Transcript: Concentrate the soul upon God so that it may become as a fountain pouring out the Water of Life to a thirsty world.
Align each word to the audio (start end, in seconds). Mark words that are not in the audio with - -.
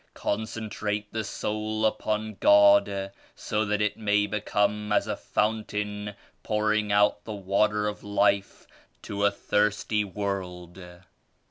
Concentrate 0.15 1.13
the 1.13 1.23
soul 1.23 1.85
upon 1.85 2.37
God 2.39 3.11
so 3.35 3.65
that 3.65 3.83
it 3.83 3.97
may 3.97 4.25
become 4.25 4.91
as 4.91 5.05
a 5.05 5.15
fountain 5.15 6.15
pouring 6.41 6.91
out 6.91 7.23
the 7.23 7.33
Water 7.35 7.87
of 7.87 8.03
Life 8.03 8.65
to 9.03 9.23
a 9.23 9.29
thirsty 9.29 10.03
world. 10.03 10.83